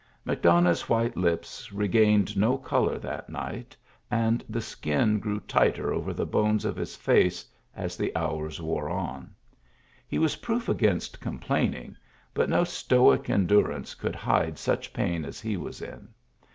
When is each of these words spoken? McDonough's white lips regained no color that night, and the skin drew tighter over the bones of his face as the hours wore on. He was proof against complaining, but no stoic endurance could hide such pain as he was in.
McDonough's 0.25 0.89
white 0.89 1.15
lips 1.15 1.71
regained 1.71 2.35
no 2.35 2.57
color 2.57 2.97
that 2.97 3.29
night, 3.29 3.77
and 4.09 4.43
the 4.49 4.59
skin 4.59 5.19
drew 5.19 5.39
tighter 5.41 5.93
over 5.93 6.11
the 6.11 6.25
bones 6.25 6.65
of 6.65 6.75
his 6.75 6.95
face 6.95 7.45
as 7.75 7.95
the 7.95 8.11
hours 8.17 8.59
wore 8.59 8.89
on. 8.89 9.35
He 10.07 10.17
was 10.17 10.37
proof 10.37 10.67
against 10.67 11.21
complaining, 11.21 11.95
but 12.33 12.49
no 12.49 12.63
stoic 12.63 13.29
endurance 13.29 13.93
could 13.93 14.15
hide 14.15 14.57
such 14.57 14.91
pain 14.91 15.23
as 15.23 15.39
he 15.39 15.55
was 15.55 15.83
in. 15.83 16.07